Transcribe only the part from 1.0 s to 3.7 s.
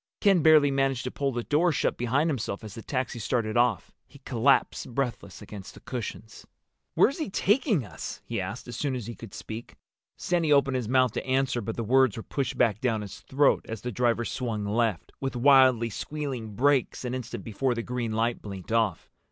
to pull the door shut behind himself as the taxi started